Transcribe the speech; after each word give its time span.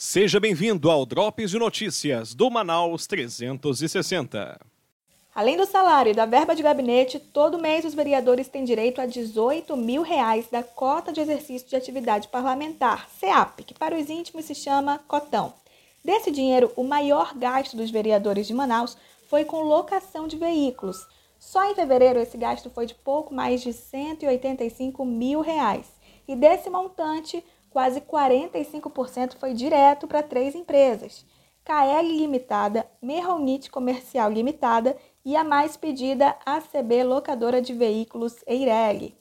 Seja 0.00 0.38
bem-vindo 0.38 0.88
ao 0.92 1.04
Drops 1.04 1.50
de 1.50 1.58
Notícias 1.58 2.32
do 2.32 2.48
Manaus 2.48 3.04
360. 3.08 4.60
Além 5.34 5.56
do 5.56 5.66
salário 5.66 6.12
e 6.12 6.14
da 6.14 6.24
verba 6.24 6.54
de 6.54 6.62
gabinete, 6.62 7.18
todo 7.18 7.58
mês 7.58 7.84
os 7.84 7.94
vereadores 7.94 8.46
têm 8.46 8.62
direito 8.62 9.00
a 9.00 9.06
18 9.06 9.76
mil 9.76 10.02
reais 10.02 10.46
da 10.48 10.62
cota 10.62 11.12
de 11.12 11.20
exercício 11.20 11.68
de 11.68 11.74
atividade 11.74 12.28
parlamentar, 12.28 13.08
CEAP, 13.18 13.64
que 13.64 13.74
para 13.74 13.98
os 13.98 14.08
íntimos 14.08 14.44
se 14.44 14.54
chama 14.54 15.00
cotão. 15.08 15.52
Desse 16.04 16.30
dinheiro, 16.30 16.72
o 16.76 16.84
maior 16.84 17.36
gasto 17.36 17.76
dos 17.76 17.90
vereadores 17.90 18.46
de 18.46 18.54
Manaus 18.54 18.96
foi 19.26 19.44
com 19.44 19.62
locação 19.62 20.28
de 20.28 20.36
veículos. 20.36 21.08
Só 21.40 21.68
em 21.68 21.74
fevereiro 21.74 22.20
esse 22.20 22.36
gasto 22.36 22.70
foi 22.70 22.86
de 22.86 22.94
pouco 22.94 23.34
mais 23.34 23.60
de 23.62 23.72
185 23.72 25.04
mil 25.04 25.40
reais. 25.40 25.86
E 26.28 26.36
desse 26.36 26.70
montante, 26.70 27.42
quase 27.70 28.00
45% 28.00 29.36
foi 29.36 29.54
direto 29.54 30.06
para 30.06 30.22
três 30.22 30.54
empresas: 30.54 31.24
KL 31.64 32.06
Limitada, 32.06 32.86
Merronite 33.00 33.70
Comercial 33.70 34.30
Limitada 34.30 34.96
e 35.24 35.36
a 35.36 35.44
mais 35.44 35.76
pedida 35.76 36.36
ACB 36.46 37.04
Locadora 37.04 37.60
de 37.60 37.74
Veículos 37.74 38.36
Eireli. 38.46 39.14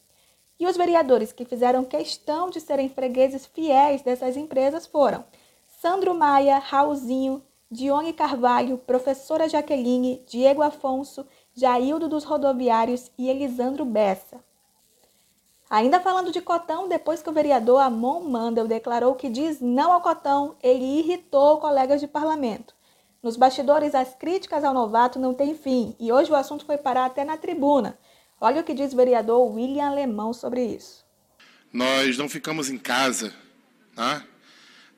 E 0.59 0.65
os 0.65 0.75
vereadores 0.75 1.31
que 1.31 1.45
fizeram 1.45 1.83
questão 1.83 2.49
de 2.49 2.59
serem 2.59 2.89
fregueses 2.89 3.45
fiéis 3.45 4.01
dessas 4.01 4.35
empresas 4.35 4.87
foram 4.87 5.23
Sandro 5.67 6.15
Maia, 6.15 6.57
Raulzinho, 6.57 7.43
Dione 7.69 8.13
Carvalho, 8.13 8.77
Professora 8.77 9.49
Jaqueline, 9.49 10.23
Diego 10.25 10.61
Afonso, 10.61 11.27
Jaildo 11.53 12.07
dos 12.07 12.23
Rodoviários 12.23 13.11
e 13.17 13.29
Elisandro 13.29 13.83
Bessa. 13.83 14.39
Ainda 15.69 15.99
falando 15.99 16.31
de 16.31 16.39
cotão, 16.39 16.87
depois 16.87 17.21
que 17.21 17.29
o 17.29 17.33
vereador 17.33 17.81
Amon 17.81 18.21
Mandel 18.21 18.67
declarou 18.67 19.15
que 19.15 19.29
diz 19.29 19.59
não 19.59 19.91
ao 19.91 20.01
cotão, 20.01 20.55
ele 20.63 20.99
irritou 20.99 21.59
colegas 21.59 21.99
de 21.99 22.07
parlamento. 22.07 22.73
Nos 23.21 23.35
bastidores, 23.35 23.93
as 23.93 24.15
críticas 24.15 24.63
ao 24.63 24.73
novato 24.73 25.19
não 25.19 25.33
têm 25.33 25.55
fim 25.55 25.93
e 25.99 26.11
hoje 26.11 26.31
o 26.31 26.35
assunto 26.35 26.65
foi 26.65 26.77
parar 26.77 27.05
até 27.05 27.25
na 27.25 27.35
tribuna. 27.35 27.99
Olha 28.39 28.61
o 28.61 28.63
que 28.63 28.73
diz 28.73 28.93
o 28.93 28.95
vereador 28.95 29.51
William 29.51 29.87
Alemão 29.87 30.31
sobre 30.31 30.63
isso. 30.63 31.05
Nós 31.73 32.17
não 32.17 32.29
ficamos 32.29 32.69
em 32.69 32.77
casa. 32.77 33.33
Tá? 33.93 34.23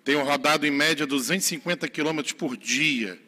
Tenho 0.04 0.24
rodado 0.24 0.68
em 0.68 0.72
média 0.72 1.08
250 1.08 1.88
quilômetros 1.88 2.34
por 2.34 2.56
dia. 2.56 3.20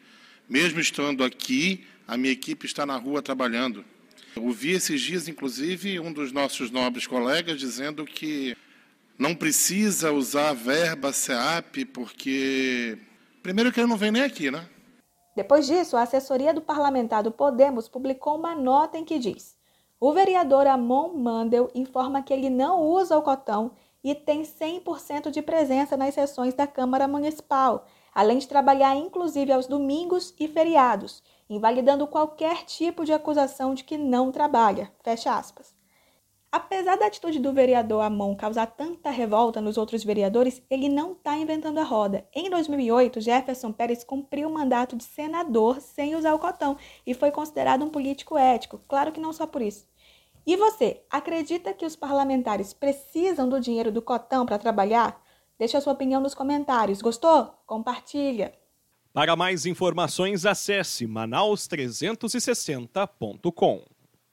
Mesmo 0.48 0.78
estando 0.78 1.24
aqui, 1.24 1.84
a 2.06 2.16
minha 2.16 2.32
equipe 2.32 2.66
está 2.66 2.86
na 2.86 2.96
rua 2.96 3.20
trabalhando. 3.20 3.84
Ouvi 4.36 4.72
esses 4.72 5.00
dias, 5.00 5.28
inclusive, 5.28 6.00
um 6.00 6.12
dos 6.12 6.32
nossos 6.32 6.70
nobres 6.70 7.06
colegas 7.06 7.58
dizendo 7.58 8.04
que 8.04 8.56
não 9.18 9.34
precisa 9.34 10.12
usar 10.12 10.50
a 10.50 10.54
verba 10.54 11.12
SEAP 11.12 11.84
porque, 11.86 12.98
primeiro, 13.42 13.70
que 13.70 13.80
ele 13.80 13.88
não 13.88 13.96
vem 13.96 14.10
nem 14.10 14.22
aqui, 14.22 14.50
né? 14.50 14.66
Depois 15.34 15.66
disso, 15.66 15.96
a 15.96 16.02
assessoria 16.02 16.52
do 16.52 16.60
parlamentar 16.60 17.22
do 17.22 17.30
Podemos 17.30 17.88
publicou 17.88 18.36
uma 18.36 18.54
nota 18.54 18.98
em 18.98 19.04
que 19.04 19.18
diz: 19.18 19.56
o 20.00 20.12
vereador 20.12 20.66
Amon 20.66 21.14
Mandel 21.14 21.70
informa 21.74 22.22
que 22.22 22.32
ele 22.32 22.50
não 22.50 22.80
usa 22.80 23.16
o 23.16 23.22
cotão 23.22 23.72
e 24.02 24.14
tem 24.14 24.42
100% 24.42 25.30
de 25.30 25.40
presença 25.40 25.96
nas 25.96 26.14
sessões 26.14 26.54
da 26.54 26.66
Câmara 26.66 27.06
Municipal, 27.06 27.86
além 28.14 28.38
de 28.38 28.48
trabalhar 28.48 28.96
inclusive 28.96 29.52
aos 29.52 29.66
domingos 29.66 30.34
e 30.40 30.48
feriados, 30.48 31.22
invalidando 31.54 32.06
qualquer 32.06 32.64
tipo 32.64 33.04
de 33.04 33.12
acusação 33.12 33.74
de 33.74 33.84
que 33.84 33.96
não 33.96 34.32
trabalha. 34.32 34.92
Fecha 35.02 35.36
aspas. 35.36 35.74
Apesar 36.52 36.96
da 36.96 37.06
atitude 37.06 37.38
do 37.38 37.50
vereador 37.50 38.02
Amon 38.02 38.36
causar 38.36 38.66
tanta 38.66 39.08
revolta 39.08 39.58
nos 39.58 39.78
outros 39.78 40.04
vereadores, 40.04 40.62
ele 40.68 40.86
não 40.86 41.12
está 41.12 41.34
inventando 41.34 41.78
a 41.78 41.82
roda. 41.82 42.28
Em 42.34 42.50
2008, 42.50 43.22
Jefferson 43.22 43.72
Pérez 43.72 44.04
cumpriu 44.04 44.50
o 44.50 44.52
mandato 44.52 44.94
de 44.94 45.02
senador 45.02 45.80
sem 45.80 46.14
usar 46.14 46.34
o 46.34 46.38
cotão 46.38 46.76
e 47.06 47.14
foi 47.14 47.30
considerado 47.30 47.82
um 47.82 47.88
político 47.88 48.36
ético. 48.36 48.78
Claro 48.86 49.12
que 49.12 49.20
não 49.20 49.32
só 49.32 49.46
por 49.46 49.62
isso. 49.62 49.86
E 50.46 50.54
você, 50.54 51.02
acredita 51.08 51.72
que 51.72 51.86
os 51.86 51.96
parlamentares 51.96 52.74
precisam 52.74 53.48
do 53.48 53.58
dinheiro 53.58 53.90
do 53.90 54.02
cotão 54.02 54.44
para 54.44 54.58
trabalhar? 54.58 55.22
Deixe 55.58 55.76
a 55.76 55.80
sua 55.80 55.94
opinião 55.94 56.20
nos 56.20 56.34
comentários. 56.34 57.00
Gostou? 57.00 57.54
Compartilha. 57.64 58.52
Para 59.12 59.36
mais 59.36 59.66
informações, 59.66 60.46
acesse 60.46 61.06
manaus360.com. 61.06 63.91